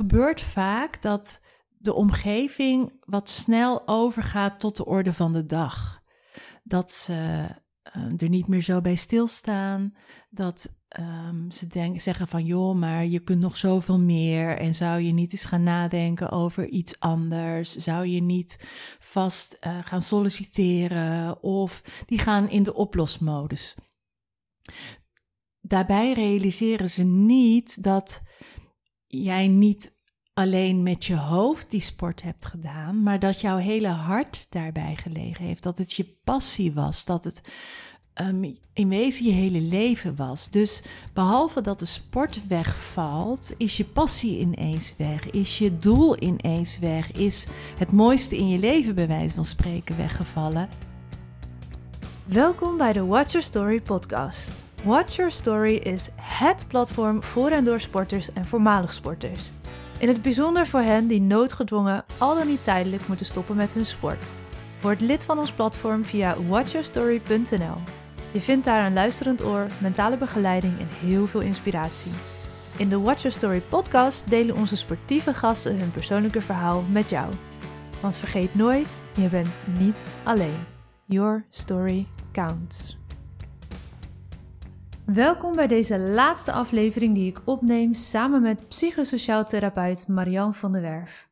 [0.00, 1.40] gebeurt vaak dat
[1.78, 6.02] de omgeving wat snel overgaat tot de orde van de dag.
[6.62, 7.46] Dat ze
[7.96, 9.94] uh, er niet meer zo bij stilstaan.
[10.30, 14.58] Dat um, ze denk, zeggen van joh, maar je kunt nog zoveel meer.
[14.58, 17.76] En zou je niet eens gaan nadenken over iets anders?
[17.76, 18.58] Zou je niet
[18.98, 21.42] vast uh, gaan solliciteren?
[21.42, 23.74] Of die gaan in de oplosmodus.
[25.60, 28.22] Daarbij realiseren ze niet dat
[29.10, 29.98] jij niet
[30.34, 35.44] alleen met je hoofd die sport hebt gedaan, maar dat jouw hele hart daarbij gelegen
[35.44, 35.62] heeft.
[35.62, 37.42] Dat het je passie was, dat het
[38.20, 40.50] um, in wezen je hele leven was.
[40.50, 46.78] Dus behalve dat de sport wegvalt, is je passie ineens weg, is je doel ineens
[46.78, 47.46] weg, is
[47.78, 50.68] het mooiste in je leven bij wijze van spreken weggevallen.
[52.24, 54.69] Welkom bij de Watch Your Story podcast.
[54.84, 59.50] Watch Your Story is het platform voor en door sporters en voormalig sporters.
[59.98, 63.86] In het bijzonder voor hen die noodgedwongen al dan niet tijdelijk moeten stoppen met hun
[63.86, 64.24] sport.
[64.80, 67.76] Word lid van ons platform via watchyourstory.nl.
[68.32, 72.12] Je vindt daar een luisterend oor, mentale begeleiding en heel veel inspiratie.
[72.76, 77.32] In de Watch Your Story podcast delen onze sportieve gasten hun persoonlijke verhaal met jou.
[78.00, 80.66] Want vergeet nooit, je bent niet alleen.
[81.04, 82.99] Your story counts.
[85.14, 90.82] Welkom bij deze laatste aflevering die ik opneem samen met psychosociaal therapeut Marian van der
[90.82, 91.28] Werf.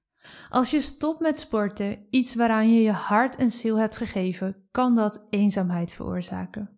[0.50, 4.94] Als je stopt met sporten, iets waaraan je je hart en ziel hebt gegeven, kan
[4.94, 6.70] dat eenzaamheid veroorzaken.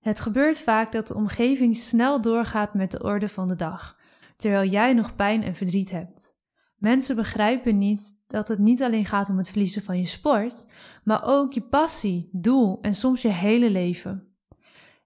[0.00, 3.98] Het gebeurt vaak dat de omgeving snel doorgaat met de orde van de dag,
[4.36, 6.36] terwijl jij nog pijn en verdriet hebt.
[6.76, 10.66] Mensen begrijpen niet dat het niet alleen gaat om het verliezen van je sport,
[11.04, 14.33] maar ook je passie, doel en soms je hele leven.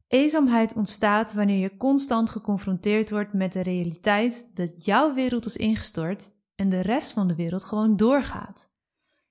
[0.09, 6.37] Eenzaamheid ontstaat wanneer je constant geconfronteerd wordt met de realiteit dat jouw wereld is ingestort
[6.55, 8.77] en de rest van de wereld gewoon doorgaat.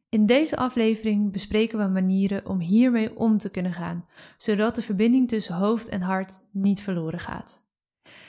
[0.10, 4.06] In deze aflevering bespreken we manieren om hiermee om te kunnen gaan,
[4.38, 7.66] zodat de verbinding tussen hoofd en hart niet verloren gaat.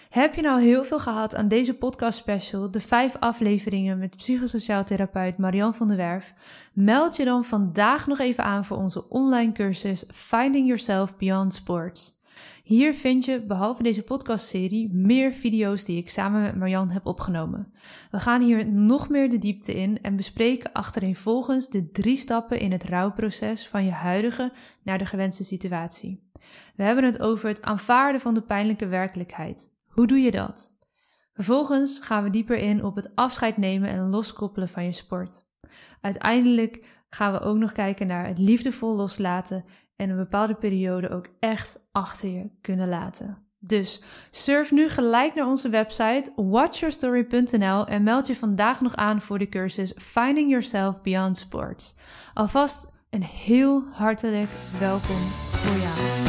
[0.08, 4.84] Heb je nou heel veel gehad aan deze podcast special, de vijf afleveringen met psychosociaal
[4.84, 6.34] therapeut Marian van der Werf?
[6.72, 12.17] Meld je dan vandaag nog even aan voor onze online cursus Finding Yourself Beyond Sports.
[12.68, 17.72] Hier vind je, behalve deze podcastserie, meer video's die ik samen met Marjan heb opgenomen.
[18.10, 22.72] We gaan hier nog meer de diepte in en bespreken achtereenvolgens de drie stappen in
[22.72, 24.52] het rouwproces van je huidige
[24.82, 26.30] naar de gewenste situatie.
[26.76, 29.74] We hebben het over het aanvaarden van de pijnlijke werkelijkheid.
[29.86, 30.70] Hoe doe je dat?
[31.32, 35.46] Vervolgens gaan we dieper in op het afscheid nemen en loskoppelen van je sport.
[36.00, 39.64] Uiteindelijk gaan we ook nog kijken naar het liefdevol loslaten
[39.98, 43.38] en een bepaalde periode ook echt achter je kunnen laten.
[43.58, 49.38] Dus surf nu gelijk naar onze website watchyourstory.nl en meld je vandaag nog aan voor
[49.38, 51.98] de cursus Finding Yourself Beyond Sports.
[52.34, 54.48] Alvast een heel hartelijk
[54.78, 56.26] welkom voor jou.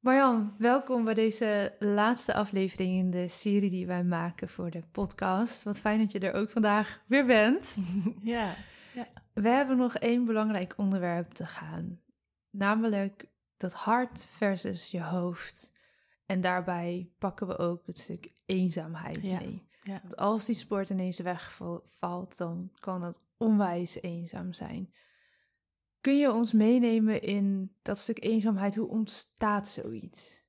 [0.00, 5.62] Marjan, welkom bij deze laatste aflevering in de serie die wij maken voor de podcast.
[5.62, 7.76] Wat fijn dat je er ook vandaag weer bent.
[8.22, 8.54] Ja.
[9.42, 12.00] We hebben nog één belangrijk onderwerp te gaan,
[12.50, 15.72] namelijk dat hart versus je hoofd.
[16.26, 19.66] En daarbij pakken we ook het stuk eenzaamheid mee.
[19.82, 20.00] Ja.
[20.00, 24.92] Want als die sport ineens wegvalt, dan kan dat onwijs eenzaam zijn.
[26.00, 28.76] Kun je ons meenemen in dat stuk eenzaamheid?
[28.76, 30.42] Hoe ontstaat zoiets?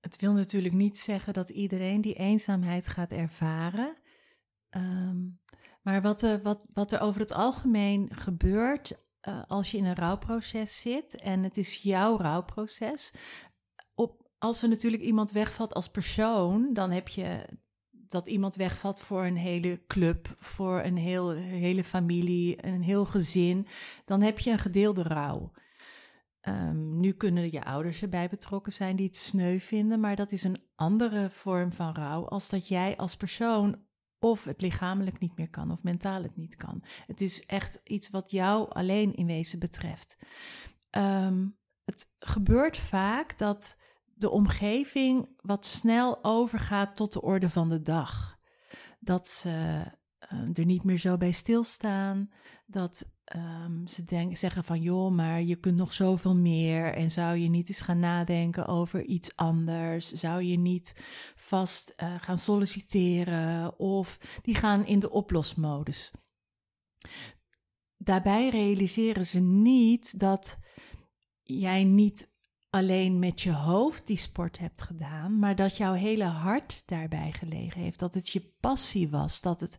[0.00, 3.96] Het wil natuurlijk niet zeggen dat iedereen die eenzaamheid gaat ervaren.
[4.70, 5.40] Um,
[5.84, 9.94] maar wat, er, wat, wat er over het algemeen gebeurt uh, als je in een
[9.94, 13.12] rouwproces zit en het is jouw rouwproces.
[13.94, 17.44] Op, als er natuurlijk iemand wegvalt als persoon, dan heb je
[17.90, 23.66] dat iemand wegvalt voor een hele club, voor een heel, hele familie, een heel gezin.
[24.04, 25.52] Dan heb je een gedeelde rouw.
[26.48, 30.44] Um, nu kunnen je ouders erbij betrokken zijn die het sneu vinden, maar dat is
[30.44, 33.84] een andere vorm van rouw als dat jij als persoon
[34.24, 36.82] of het lichamelijk niet meer kan of mentaal het niet kan.
[37.06, 40.18] Het is echt iets wat jou alleen in wezen betreft.
[40.90, 41.46] Ehm,
[41.84, 43.78] het gebeurt vaak dat
[44.14, 48.38] de omgeving wat snel overgaat tot de orde van de dag.
[49.00, 49.82] Dat ze
[50.32, 52.30] uh, er niet meer zo bij stilstaan.
[52.66, 56.94] Dat um, ze denk, zeggen van joh, maar je kunt nog zoveel meer.
[56.94, 60.12] En zou je niet eens gaan nadenken over iets anders?
[60.12, 60.94] Zou je niet
[61.36, 63.78] vast uh, gaan solliciteren?
[63.78, 66.10] Of die gaan in de oplosmodus.
[67.96, 70.58] Daarbij realiseren ze niet dat
[71.42, 72.32] jij niet
[72.70, 77.80] alleen met je hoofd die sport hebt gedaan, maar dat jouw hele hart daarbij gelegen
[77.80, 77.98] heeft.
[77.98, 79.78] Dat het je passie was, dat het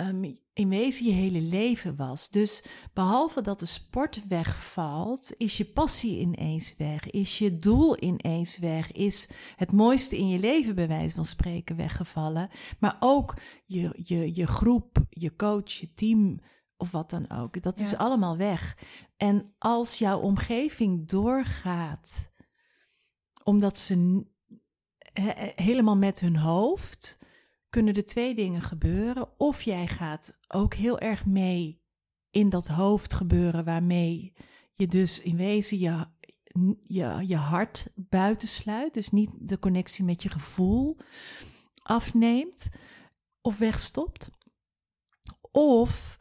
[0.00, 2.28] um, in wezen je hele leven was.
[2.28, 8.58] Dus behalve dat de sport wegvalt, is je passie ineens weg, is je doel ineens
[8.58, 12.48] weg, is het mooiste in je leven bij wijze van spreken weggevallen.
[12.78, 13.34] Maar ook
[13.64, 16.40] je, je, je groep, je coach, je team
[16.76, 17.62] of wat dan ook.
[17.62, 18.76] Dat is allemaal weg.
[19.16, 22.32] En als jouw omgeving doorgaat,
[23.44, 24.24] omdat ze
[25.54, 27.18] helemaal met hun hoofd,
[27.70, 29.38] kunnen er twee dingen gebeuren.
[29.38, 31.82] Of jij gaat ook heel erg mee
[32.30, 34.34] in dat hoofd gebeuren, waarmee
[34.74, 36.06] je dus in wezen je,
[36.80, 40.96] je, je hart buitensluit, dus niet de connectie met je gevoel
[41.82, 42.68] afneemt
[43.40, 44.30] of wegstopt.
[45.52, 46.18] Of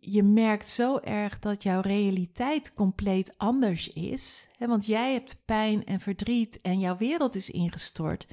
[0.00, 4.48] je merkt zo erg dat jouw realiteit compleet anders is.
[4.56, 4.66] Hè?
[4.66, 8.26] Want jij hebt pijn en verdriet en jouw wereld is ingestort.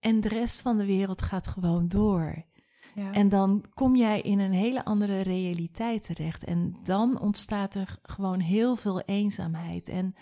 [0.00, 2.46] En de rest van de wereld gaat gewoon door.
[2.94, 3.12] Ja.
[3.12, 6.44] En dan kom jij in een hele andere realiteit terecht.
[6.44, 9.88] En dan ontstaat er gewoon heel veel eenzaamheid.
[9.88, 10.14] En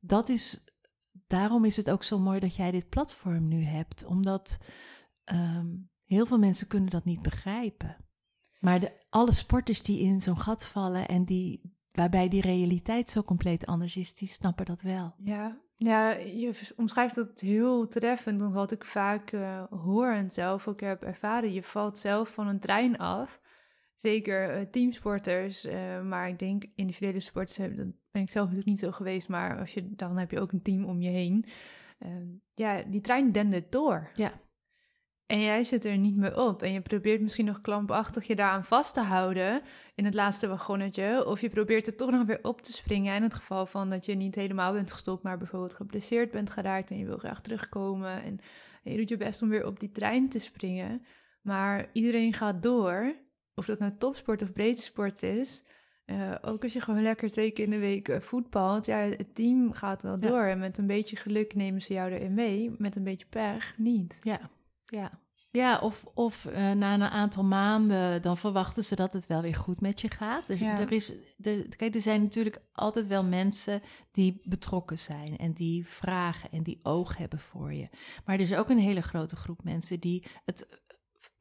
[0.00, 0.64] dat is,
[1.26, 4.04] daarom is het ook zo mooi dat jij dit platform nu hebt.
[4.04, 4.58] Omdat
[5.24, 5.66] ehm,
[6.04, 7.96] heel veel mensen kunnen dat niet begrijpen.
[8.60, 13.22] Maar de, alle sporters die in zo'n gat vallen en die, waarbij die realiteit zo
[13.22, 15.14] compleet anders is, die snappen dat wel.
[15.18, 18.40] Ja, ja je omschrijft dat heel treffend.
[18.40, 22.48] Want wat ik vaak uh, hoor en zelf ook heb ervaren, je valt zelf van
[22.48, 23.40] een trein af.
[23.96, 28.78] Zeker uh, teamsporters, uh, maar ik denk individuele sporters, dat ben ik zelf natuurlijk niet
[28.78, 31.44] zo geweest, maar als je, dan heb je ook een team om je heen.
[31.98, 34.10] Ehm, ja, die trein dendert door.
[34.14, 34.32] Ja.
[35.26, 36.62] En jij zit er niet meer op.
[36.62, 39.62] En je probeert misschien nog klampachtig je daaraan vast te houden
[39.94, 41.26] in het laatste wagonnetje.
[41.26, 43.14] Of je probeert er toch nog weer op te springen.
[43.14, 46.90] In het geval van dat je niet helemaal bent gestopt, maar bijvoorbeeld geblesseerd bent geraakt
[46.90, 48.22] en je wil graag terugkomen.
[48.22, 48.38] En,
[48.82, 51.04] je doet je best om weer op die trein te springen.
[51.40, 53.14] Maar iedereen gaat door.
[53.54, 55.62] Of dat nou topsport of breedte sport is.
[56.06, 58.86] Uh, ook als je gewoon lekker twee keer in de week uh, voetbalt.
[58.86, 60.42] Ja, het team gaat wel door.
[60.42, 62.74] En met een beetje geluk nemen ze jou erin mee.
[62.78, 64.18] Met een beetje pech niet.
[64.20, 64.50] Ja,
[64.86, 65.24] ja.
[65.50, 69.54] Ja, of, of uh, na een aantal maanden dan verwachten ze dat het wel weer
[69.54, 70.46] goed met je gaat.
[70.46, 71.12] Dus er is,
[71.76, 76.80] kijk, er zijn natuurlijk altijd wel mensen die betrokken zijn en die vragen en die
[76.82, 77.88] oog hebben voor je.
[78.24, 80.76] Maar er is ook een hele grote groep mensen die het eh,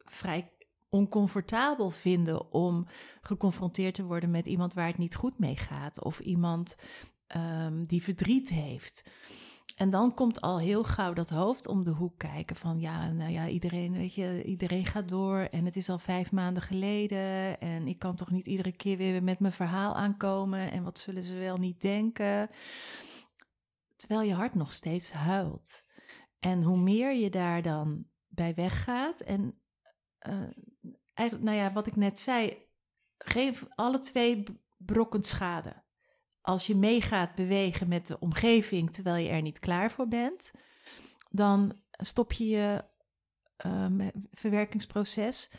[0.05, 0.51] vrij
[0.89, 2.85] oncomfortabel vinden om
[3.21, 6.75] geconfronteerd te worden met iemand waar het niet goed mee gaat of iemand
[7.35, 9.03] um, die verdriet heeft.
[9.75, 13.31] En dan komt al heel gauw dat hoofd om de hoek kijken van ja, nou
[13.31, 17.87] ja, iedereen, weet je, iedereen gaat door en het is al vijf maanden geleden en
[17.87, 21.33] ik kan toch niet iedere keer weer met mijn verhaal aankomen en wat zullen ze
[21.37, 22.49] wel niet denken.
[23.95, 25.85] Terwijl je hart nog steeds huilt.
[26.39, 29.61] En hoe meer je daar dan bij weggaat en
[30.27, 30.49] uh,
[31.13, 32.67] eigenlijk, nou ja, wat ik net zei,
[33.17, 34.43] geef alle twee
[34.77, 35.84] brokken schade
[36.45, 40.51] als je meegaat bewegen met de omgeving terwijl je er niet klaar voor bent,
[41.29, 42.83] dan stop je je
[43.65, 45.51] um, verwerkingsproces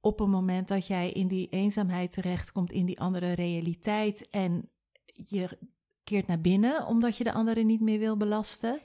[0.00, 4.70] op een moment dat jij in die eenzaamheid terechtkomt, in die andere realiteit en
[5.14, 5.58] je
[6.04, 8.80] keert naar binnen omdat je de anderen niet meer wil belasten,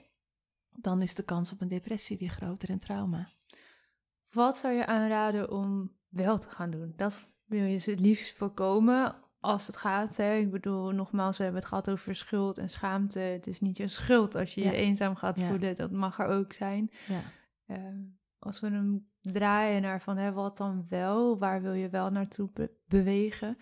[0.69, 3.30] dan is de kans op een depressie weer groter en trauma.
[4.30, 6.93] Wat zou je aanraden om wel te gaan doen?
[6.96, 10.17] Dat wil je het liefst voorkomen als het gaat.
[10.17, 10.36] Hè.
[10.36, 13.19] Ik bedoel, nogmaals, we hebben het gehad over schuld en schaamte.
[13.19, 15.75] Het is niet je schuld als je je eenzaam gaat voelen.
[15.75, 16.91] Dat mag er ook zijn.
[17.07, 17.21] Ja.
[17.65, 18.01] Ehm,
[18.39, 22.50] als we hem draaien naar van hè, wat dan wel, waar wil je wel naartoe
[22.86, 23.57] bewegen?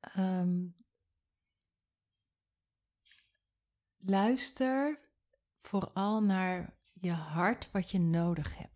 [0.00, 0.64] Ehm,
[3.96, 5.00] luister
[5.54, 8.75] vooral naar je hart, wat je nodig hebt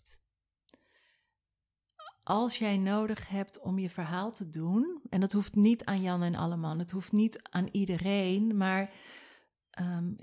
[2.22, 6.22] als jij nodig hebt om je verhaal te doen, en dat hoeft niet aan Jan
[6.22, 8.92] en Alleman, het hoeft niet aan iedereen, maar
[9.80, 10.16] um,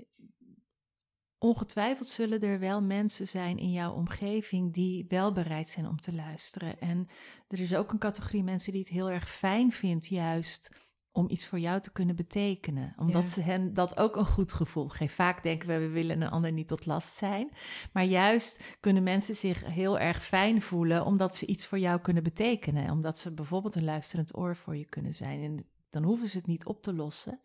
[1.38, 6.14] ongetwijfeld zullen er wel mensen zijn in jouw omgeving die wel bereid zijn om te
[6.14, 6.80] luisteren.
[6.80, 7.08] En
[7.48, 10.70] er is ook een categorie mensen die het heel erg fijn vindt, juist
[11.12, 12.94] om iets voor jou te kunnen betekenen.
[12.96, 15.14] Omdat ze hen dat ook een goed gevoel geeft.
[15.14, 17.50] Vaak denken we, we willen een ander niet tot last zijn.
[17.92, 22.22] Maar juist kunnen mensen zich heel erg fijn voelen omdat ze iets voor jou kunnen
[22.22, 22.90] betekenen.
[22.90, 25.42] Omdat ze bijvoorbeeld een luisterend oor voor je kunnen zijn.
[25.42, 27.40] En dan hoeven ze het niet op te lossen.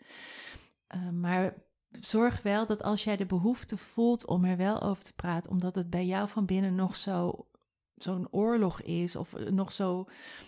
[0.95, 1.53] Uh, maar
[1.89, 5.75] zorg wel dat als jij de behoefte voelt om er wel over te praten, omdat
[5.75, 7.47] het bij jou van binnen nog zo
[7.95, 10.05] zo'n oorlog is of nog zo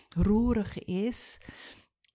[0.09, 1.39] roerig is,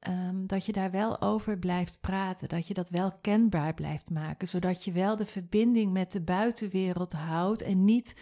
[0.00, 2.48] ehm, dat je daar wel over blijft praten.
[2.48, 4.48] Dat je dat wel kenbaar blijft maken.
[4.48, 8.14] Zodat je wel de verbinding met de buitenwereld houdt en niet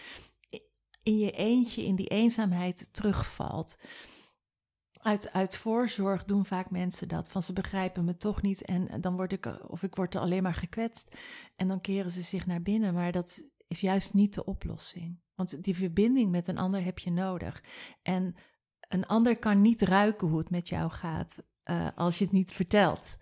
[1.03, 3.79] in je eentje in die eenzaamheid terugvalt.
[4.93, 7.31] Uit, uit voorzorg doen vaak mensen dat.
[7.31, 10.43] Van ze begrijpen me toch niet en dan word ik, of ik word er alleen
[10.43, 11.17] maar gekwetst.
[11.57, 12.95] En dan keren ze zich naar binnen.
[12.95, 15.21] Maar dat is juist niet de oplossing.
[15.35, 17.65] Want die verbinding met een ander heb je nodig.
[18.03, 18.35] En
[18.89, 22.53] een ander kan niet ruiken hoe het met jou gaat uh, als je het niet
[22.53, 23.17] vertelt.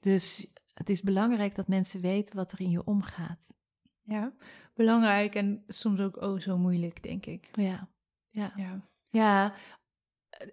[0.00, 3.46] Dus het is belangrijk dat mensen weten wat er in je omgaat.
[4.02, 4.32] Ja,
[4.74, 7.48] belangrijk en soms ook oh zo moeilijk, denk ik.
[7.52, 7.88] Ja,
[8.30, 8.52] ja.
[8.56, 8.80] ja.
[9.10, 9.54] ja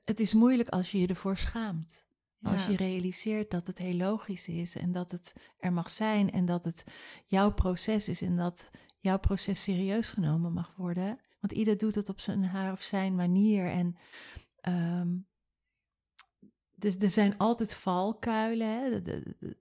[0.06, 2.06] het is moeilijk als je je ervoor schaamt.
[2.42, 6.46] Als je realiseert dat het heel logisch is en dat het er mag zijn en
[6.46, 6.86] dat het
[7.26, 11.20] jouw proces is en dat jouw proces serieus genomen mag worden.
[11.40, 13.66] Want ieder doet het op zijn haar of zijn manier.
[13.66, 13.98] En
[14.74, 15.28] um,
[16.84, 18.68] dus er zijn altijd valkuilen.
[18.68, 19.02] Hè.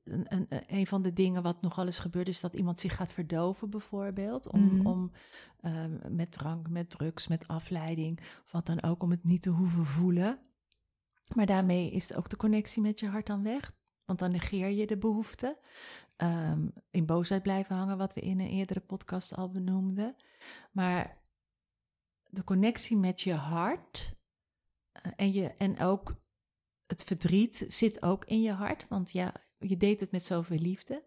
[0.05, 3.71] een, een, van de dingen wat nogal eens gebeurt is dat iemand zich gaat verdoven
[3.71, 4.50] bijvoorbeeld.
[4.50, 4.87] Om, mhm.
[4.87, 5.12] om
[5.61, 9.85] ehm, met drank, met drugs, met afleiding, wat dan ook, om het niet te hoeven
[9.85, 10.38] voelen.
[11.35, 13.73] Maar daarmee is ook de connectie met je hart dan weg.
[14.05, 15.59] Want dan negeer je de behoefte.
[16.17, 20.17] Um, in boosheid blijven hangen, wat we in een eerdere podcast al benoemden.
[20.73, 21.23] Maar
[22.29, 24.17] de connectie met je hart
[25.07, 26.22] uh, en, je, en ook
[26.93, 31.03] het verdriet zit ook in je hart, want ja, je deed het met zoveel liefde.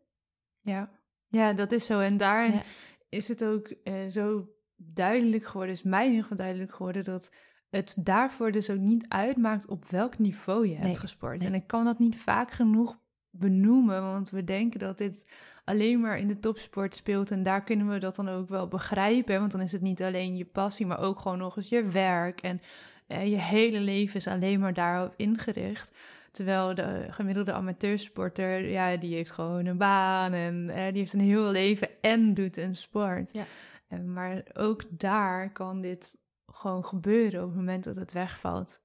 [0.61, 0.91] Ja,
[1.27, 1.99] ja dat is zo.
[1.99, 2.61] En daarin
[3.09, 7.31] is het ook uh, zo duidelijk geworden, is mij in ieder duidelijk geworden, dat
[7.69, 11.43] het daarvoor dus ook niet uitmaakt op welk niveau je hebt gesport.
[11.43, 12.99] En ik kan dat niet vaak genoeg
[13.39, 15.25] benoemen, want we denken dat dit
[15.65, 19.39] alleen maar in de topsport speelt en daar kunnen we dat dan ook wel begrijpen,
[19.39, 22.41] want dan is het niet alleen je passie, maar ook gewoon nog eens je werk
[22.41, 22.61] en
[23.07, 25.91] eh, je hele leven is alleen maar daarop ingericht.
[26.31, 31.19] Terwijl de gemiddelde amateursporter, ja, die heeft gewoon een baan en eh, die heeft een
[31.19, 33.33] heel leven en doet een sport.
[33.33, 33.45] Ja.
[33.87, 36.17] Eh, maar ook daar kan dit
[36.51, 38.84] gewoon gebeuren op het moment dat het wegvalt.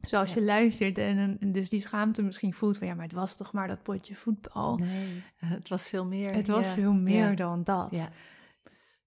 [0.00, 3.36] Zoals je luistert en, en, dus die schaamte misschien voelt van ja, maar het was
[3.36, 4.76] toch maar dat potje voetbal.
[4.76, 6.34] Nee, het was veel meer.
[6.34, 8.10] Het was veel meer dan dat.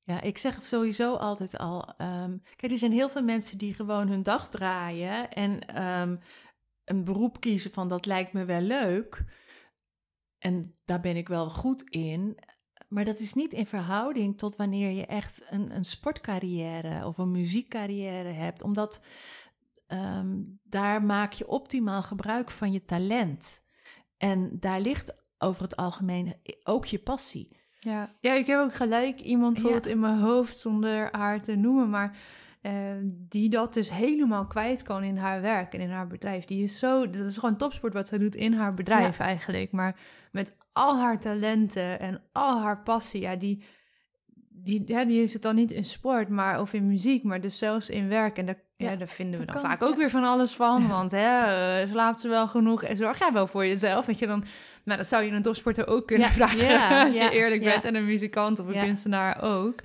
[0.03, 0.21] Ja.
[0.21, 1.93] Ik zeg sowieso altijd al.
[1.97, 6.15] Um, kijk, er zijn heel veel mensen die gewoon hun dag draaien en ehm,
[6.85, 9.23] een beroep kiezen van dat lijkt me wel leuk.
[10.39, 12.38] En daar ben ik wel goed in.
[12.88, 17.31] Maar dat is niet in verhouding tot wanneer je echt een, een sportcarrière of een
[17.31, 18.63] muziekcarrière hebt.
[18.63, 19.01] Omdat
[19.87, 23.63] ehm, daar maak je optimaal gebruik van je talent.
[24.17, 27.61] En daar ligt over het algemeen ook je passie.
[27.79, 28.15] Ja.
[28.19, 32.17] ja, ik heb ook gelijk iemand bijvoorbeeld in mijn hoofd, zonder haar te noemen, maar
[32.61, 32.71] uh,
[33.03, 36.45] die dat dus helemaal kwijt kan in haar werk en in haar bedrijf.
[36.45, 39.71] Die is zo, dat is gewoon topsport wat ze doet in haar bedrijf eigenlijk.
[39.71, 39.99] Maar
[40.31, 43.63] met al haar talenten en al haar passie, ja, die,
[44.63, 47.58] die, ja, die heeft het dan niet in sport maar, of in muziek, maar dus
[47.58, 48.38] zelfs in werk.
[48.38, 50.88] En daar, ja, daar vinden we dan vaak ook weer van alles van.
[50.88, 54.05] Want hè, uh, slaapt ze wel genoeg en zorg jij wel voor jezelf?
[54.05, 54.43] Weet je, dan,
[54.84, 57.84] nou, dat zou je een topsporter ook kunnen vragen als je eerlijk bent.
[57.84, 59.82] En een muzikant of een kunstenaar ook.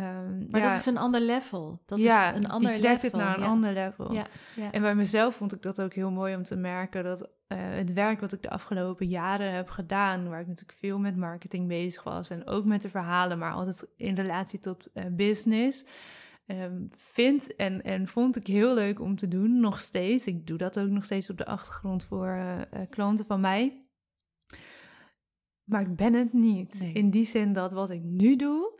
[0.00, 1.82] Um, maar dat is een ander level.
[1.86, 3.02] Dat ja, is een ander die level.
[3.02, 4.12] het naar een ander level.
[4.12, 4.26] Ja,
[4.70, 7.92] En bij mezelf vond ik dat ook heel mooi om te merken dat uh, het
[7.92, 12.02] werk wat ik de afgelopen jaren heb gedaan, waar ik natuurlijk veel met marketing bezig
[12.02, 15.84] was en ook met de verhalen, maar altijd in relatie tot uh, business,
[16.46, 20.26] um, vind en, en vond ik heel leuk om te doen, nog steeds.
[20.26, 23.84] Ik doe dat ook nog steeds op de achtergrond voor uh, klanten van mij.
[25.64, 26.80] Maar ik ben het niet.
[26.80, 26.92] Nee.
[26.92, 28.79] In die zin dat wat ik nu doe,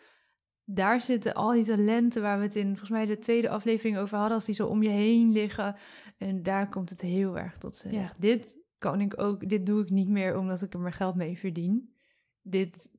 [0.74, 4.18] daar zitten al die talenten waar we het in volgens mij de tweede aflevering over
[4.18, 5.76] hadden, als die zo om je heen liggen.
[6.18, 8.12] En daar komt het heel erg tot z'n ja.
[8.18, 11.38] Dit kan ik ook, dit doe ik niet meer omdat ik er mijn geld mee
[11.38, 11.94] verdien.
[12.42, 12.90] Dit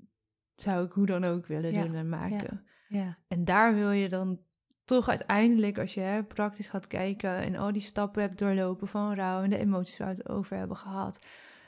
[0.55, 2.65] zou ik hoe dan ook willen doen en maken.
[2.87, 3.17] Ja.
[3.27, 4.39] En daar wil je dan
[4.85, 9.15] toch uiteindelijk, als je hè, praktisch gaat kijken en al die stappen hebt doorlopen van
[9.15, 11.25] rouw en de emoties waar we het over hebben gehad,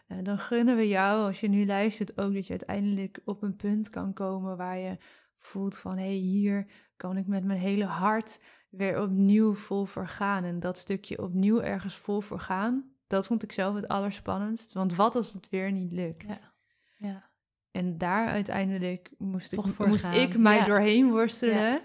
[0.07, 3.55] uh, dan gunnen we jou, als je nu luistert, ook dat je uiteindelijk op een
[3.55, 4.97] punt kan komen waar je
[5.45, 10.07] voelt van hé, hey, hier kan ik met mijn hele hart weer opnieuw vol voor
[10.07, 10.43] gaan.
[10.43, 14.73] En dat stukje opnieuw ergens vol voor gaan, dat vond ik zelf het allerspannendst.
[14.73, 16.27] Want wat als het weer niet lukt?
[16.27, 16.53] Ja.
[16.97, 17.31] ja.
[17.71, 21.81] En daar uiteindelijk moest ik, moest ik mij doorheen worstelen.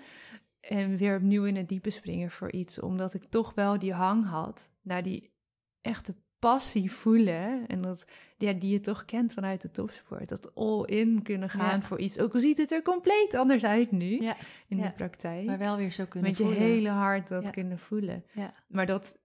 [0.60, 2.80] En weer opnieuw in het diepe springen voor iets.
[2.80, 5.32] Omdat ik toch wel die hang had naar die
[5.80, 7.66] echte passie voelen.
[7.66, 10.28] En dat, ja, die je toch kent vanuit de topsport.
[10.28, 12.18] Dat all-in kunnen gaan voor iets.
[12.18, 14.36] Ook al ziet het er compleet anders uit nu ja.
[14.68, 15.46] in de praktijk.
[15.46, 18.24] Maar wel weer zo kunnen Met je hele hart dat kunnen voelen.
[18.66, 19.18] Maar dat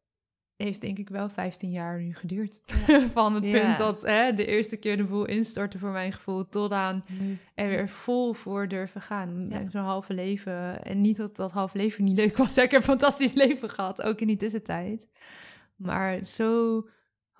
[0.55, 2.61] heeft denk ik wel 15 jaar nu geduurd.
[3.13, 6.49] Van het punt dat hè, de eerste keer de boel instortte voor mijn gevoel...
[6.49, 7.05] tot aan
[7.55, 9.51] er weer vol voor durven gaan.
[9.69, 10.83] Zo'n halve leven.
[10.83, 12.57] En niet dat dat halve leven niet leuk was.
[12.57, 15.07] Ik heb een fantastisch leven gehad, ook in die tussentijd.
[15.75, 16.81] Maar zo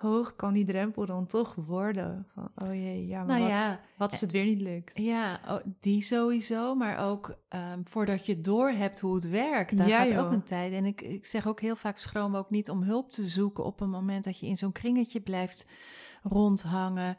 [0.04, 2.26] hoog kan die drempel dan toch worden.
[2.34, 4.98] Van, oh jee, ja, maar Nou wat, ja, wat als het weer niet lukt?
[4.98, 9.88] Ja, oh, die sowieso, maar ook ehm, voordat je door hebt hoe het werkt, daar
[9.88, 10.24] Ja, gaat joh.
[10.24, 10.72] ook een tijd.
[10.72, 13.80] En ik, ik zeg ook heel vaak schroom ook niet om hulp te zoeken op
[13.80, 15.68] een moment dat je in zo'n kringetje blijft
[16.22, 17.16] rondhangen.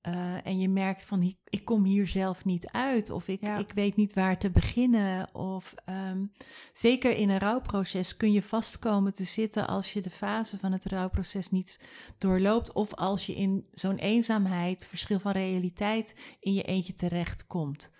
[0.00, 3.10] Eh, en je merkt van, ik, ik kom hier zelf niet uit.
[3.10, 3.58] Of ik, Ja.
[3.58, 5.34] ik weet niet waar te beginnen.
[5.34, 6.24] Of ehm,
[6.72, 10.84] zeker in een rouwproces kun je vastkomen te zitten als je de fase van het
[10.84, 11.80] rouwproces niet
[12.18, 12.72] doorloopt.
[12.72, 17.92] Of als je in zo'n eenzaamheid, verschil van realiteit, in je eentje terechtkomt.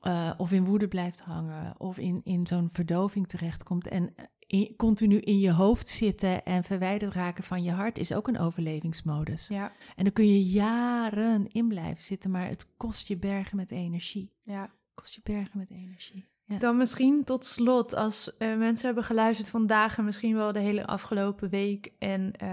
[0.00, 3.88] Eh, of in woede blijft hangen, of in, in zo'n verdoving terechtkomt.
[3.88, 4.14] En
[4.48, 8.38] in- continu in je hoofd zitten en verwijderd raken van je hart is ook een
[8.38, 9.48] overlevingsmodus.
[9.48, 13.70] Ja, En dan kun je jaren in blijven zitten, maar het kost je bergen met
[13.70, 14.32] energie.
[14.42, 14.76] ja.
[14.94, 16.26] kost je bergen met energie.
[16.48, 16.58] Ja.
[16.58, 20.86] Dan misschien tot slot, als eh, mensen hebben geluisterd vandaag en misschien wel de hele
[20.86, 22.48] afgelopen week en eh,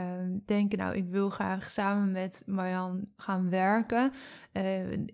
[0.45, 4.11] denken, nou, ik wil graag samen met Marjan gaan werken.
[4.51, 4.63] Eh,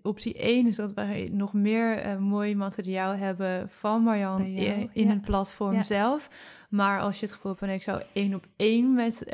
[0.02, 5.06] optie 1 is dat wij nog meer mooi materiaal hebben van Marjan in ja.
[5.06, 5.82] het platform Ja.
[5.82, 6.30] zelf.
[6.70, 9.24] Maar als je het gevoel hebt van, ik zou één op één met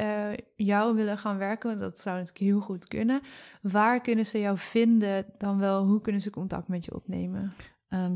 [0.57, 3.21] jou willen gaan werken, dat zou natuurlijk heel goed kunnen.
[3.63, 5.27] Waar kunnen ze jou vinden?
[5.39, 7.53] Dan wel, hoe kunnen ze contact met je opnemen?
[7.89, 8.15] Ehm,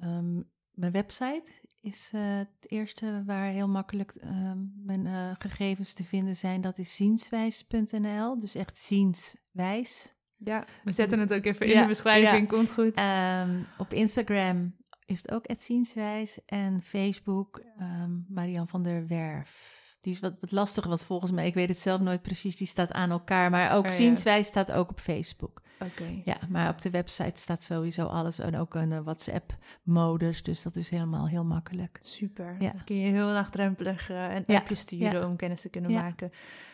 [0.00, 0.40] ehm,
[0.74, 1.50] mijn website
[1.80, 6.60] is eh, het eerste waar heel makkelijk ehm, mijn eh, gegevens te vinden zijn.
[6.60, 8.38] Dat is zienswijs.nl.
[8.38, 10.14] Dus echt zienswijs.
[10.36, 12.56] Ja, we zetten het ook even in de beschrijving, ja.
[12.56, 12.94] komt goed.
[12.94, 14.76] Ehm, op Instagram
[15.06, 16.38] is het ook het zienswijs.
[16.46, 19.81] En Facebook ehm Marian van der Werf.
[20.02, 22.66] Die is wat, wat lastig, want volgens mij, ik weet het zelf nooit precies, die
[22.66, 23.50] staat aan elkaar.
[23.50, 23.96] Maar ook Oh, ja.
[23.96, 25.62] zienswijs staat ook op Facebook.
[25.80, 26.20] Oké.
[26.24, 30.42] Ja, maar op de website staat sowieso alles en ook een eh, WhatsApp-modus.
[30.42, 31.98] Dus dat is helemaal heel makkelijk.
[32.02, 32.56] Super.
[32.58, 32.70] Ja.
[32.72, 35.26] Dan kun je heel laagdrempelig eh, een Ja, appje sturen ja.
[35.26, 36.02] om kennis te kunnen Ja.
[36.02, 36.30] maken.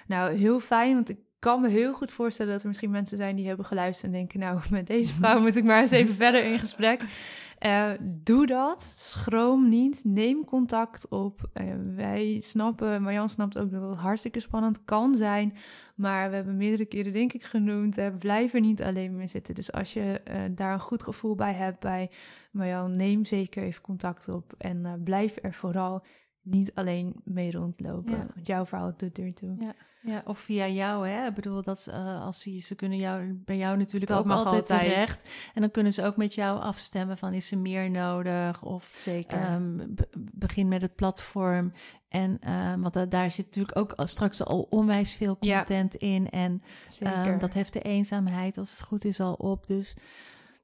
[0.07, 3.37] Nou, heel fijn, want ik kan me heel goed voorstellen dat er misschien mensen zijn
[3.37, 6.45] die hebben geluisterd en denken, nou, met deze vrouw moet ik maar eens even verder
[6.45, 7.03] in gesprek.
[7.59, 11.49] Eh, doe dat, schroom niet, neem contact op.
[11.53, 15.55] Eh, wij snappen, Marjan snapt ook dat het hartstikke spannend kan zijn,
[15.95, 19.55] maar we hebben meerdere keren denk ik genoemd, hè, blijf er niet alleen mee zitten.
[19.55, 22.11] Dus als je eh, daar een goed gevoel bij hebt bij
[22.51, 26.05] Marjan, neem zeker even contact op en eh, blijf er vooral
[26.51, 28.17] niet alleen mee rondlopen.
[28.17, 28.27] Ja.
[28.35, 29.57] Want jouw verhaal doet ertoe.
[29.59, 31.27] Ja, ja, of via jou, hè?
[31.27, 34.55] Ik bedoel, dat eh, als ze, ze kunnen jou, bij jou natuurlijk Dat ook altijd,
[34.71, 34.81] altijd.
[34.81, 35.29] terecht.
[35.55, 38.63] En dan kunnen ze ook met jou afstemmen van is er meer nodig?
[38.63, 39.39] Of Zeker.
[39.39, 41.73] ehm, be- begin met het platform.
[42.09, 45.57] En ehm, want da- daar zit natuurlijk ook straks al onwijs veel Ja.
[45.57, 46.31] content in.
[46.31, 46.63] En
[47.01, 49.67] ehm, dat heft de eenzaamheid, als het goed is, al op.
[49.67, 49.95] Dus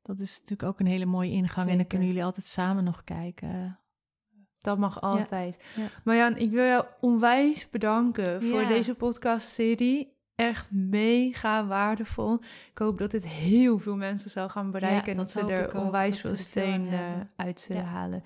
[0.03, 1.71] dat is natuurlijk ook een hele mooie ingang.
[1.71, 3.79] En dan kunnen jullie altijd samen nog kijken.
[4.65, 5.59] Dat mag altijd.
[5.77, 5.83] ja.
[6.05, 8.69] Marjan, ik wil jou onwijs bedanken voor Ja.
[8.69, 10.13] deze podcastserie.
[10.35, 12.35] Echt mega waardevol.
[12.71, 15.11] Ik hoop dat dit heel veel mensen zal gaan bereiken.
[15.11, 16.99] En dat, dat ze er onwijs veel steun eh,
[17.37, 18.23] uit zullen halen.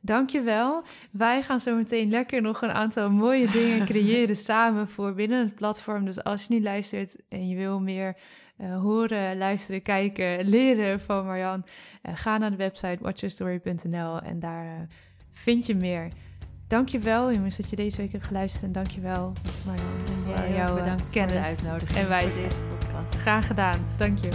[0.00, 0.82] Dankjewel.
[1.10, 5.54] Wij gaan zo meteen lekker nog een aantal mooie dingen creëren samen voor binnen het
[5.54, 6.04] platform.
[6.04, 8.16] Dus als je nu luistert en je wil meer
[8.56, 11.64] eh, horen, luisteren, kijken, leren van Marjan,
[12.02, 14.86] eh, ga naar de website watchyourstory.nl en daar
[15.38, 16.08] vind je meer.
[16.66, 19.32] Dankjewel jongens dat je deze week hebt geluisterd en dankjewel
[19.66, 22.48] Marjan voor jouw eh, bedankt kennis voor de uitnodiging en wijsheid.
[22.48, 23.14] deze podcast.
[23.14, 24.30] Graag gedaan, dank je.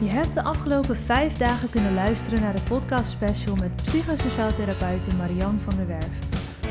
[0.00, 5.14] Je hebt de afgelopen vijf dagen kunnen luisteren naar de podcast special met psychosociaal therapeute
[5.14, 6.18] Marian van der Werf.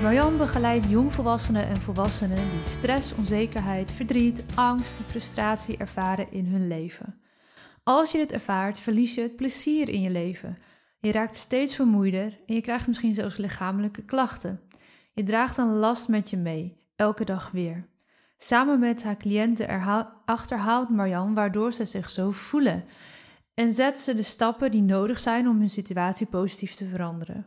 [0.02, 6.68] Marian begeleidt jongvolwassenen en volwassenen die stress, onzekerheid, verdriet, angst en frustratie ervaren in hun
[6.68, 7.20] leven.
[7.84, 10.58] Als je dit ervaart, verlies je het plezier in je leven.
[11.00, 14.60] Je raakt steeds vermoeider en je krijgt misschien zelfs lichamelijke klachten.
[15.14, 17.88] Je draagt een last met je mee, elke dag weer.
[18.38, 22.84] Samen met haar cliënten erha- achterhaalt Marjan waardoor ze zich zo voelen
[23.54, 27.46] en zet ze de stappen die nodig zijn om hun situatie positief te veranderen.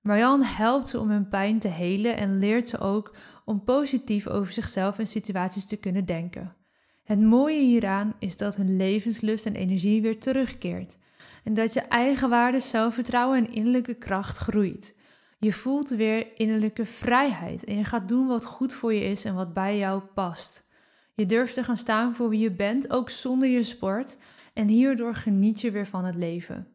[0.00, 4.52] Marjan helpt ze om hun pijn te helen en leert ze ook om positief over
[4.52, 6.56] zichzelf en situaties te kunnen denken.
[7.04, 10.98] Het mooie hieraan is dat hun levenslust en energie weer terugkeert
[11.48, 14.98] en dat je eigenwaarde, zelfvertrouwen en innerlijke kracht groeit.
[15.38, 19.34] Je voelt weer innerlijke vrijheid en je gaat doen wat goed voor je is en
[19.34, 20.70] wat bij jou past.
[21.14, 24.18] Je durft te gaan staan voor wie je bent, ook zonder je sport,
[24.54, 26.68] en hierdoor geniet je weer van het leven.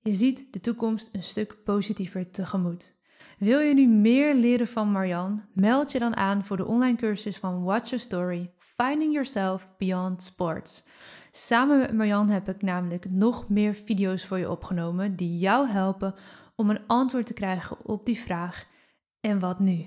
[0.00, 2.98] Je ziet de toekomst een stuk positiever tegemoet.
[3.38, 5.42] Wil je nu meer leren van Marjan?
[5.52, 10.22] Meld je dan aan voor de online cursus van Watch Your Story: Finding Yourself Beyond
[10.22, 10.88] Sports.
[11.32, 16.14] Samen met Marjan heb ik namelijk nog meer video's voor je opgenomen die jou helpen
[16.56, 18.66] om een antwoord te krijgen op die vraag:
[19.20, 19.86] en wat nu?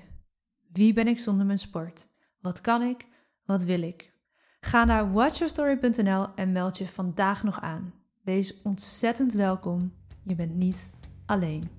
[0.72, 2.10] Wie ben ik zonder mijn sport?
[2.40, 3.06] Wat kan ik?
[3.46, 4.14] Wat wil ik?
[4.60, 7.94] Ga naar watchyourstory.nl en meld je vandaag nog aan.
[8.22, 9.94] Wees ontzettend welkom.
[10.24, 10.90] Je bent niet
[11.26, 11.70] alleen.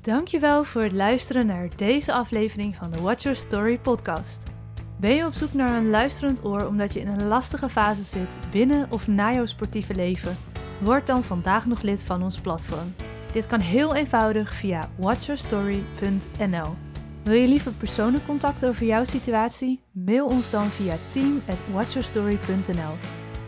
[0.00, 4.57] Dankjewel voor het luisteren naar deze aflevering van de Watch Your Story podcast.
[5.00, 8.38] Ben je op zoek naar een luisterend oor omdat je in een lastige fase zit
[8.50, 10.36] binnen of na jouw sportieve leven?
[10.80, 12.94] Word dan vandaag nog lid van ons platform.
[13.32, 16.74] Dit kan heel eenvoudig via watchyourstory.nl.
[17.22, 19.80] Wil je liever persoonlijk contact over jouw situatie?
[19.92, 22.94] Mail ons dan via team@watchyourstory.nl.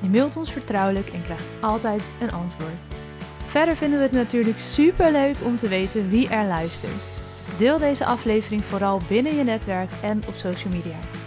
[0.00, 2.86] Je mailt ons vertrouwelijk en krijgt altijd een antwoord.
[3.46, 7.10] Verder vinden we het natuurlijk super leuk om te weten wie er luistert.
[7.58, 11.19] Deel deze aflevering vooral binnen je netwerk en op social media.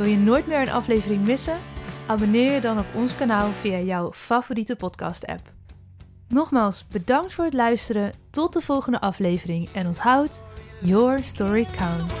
[0.00, 1.56] Wil je nooit meer een aflevering missen?
[2.06, 5.52] Abonneer je dan op ons kanaal via jouw favoriete podcast-app.
[6.28, 8.12] Nogmaals bedankt voor het luisteren.
[8.30, 10.44] Tot de volgende aflevering en onthoud,
[10.80, 12.20] your story counts.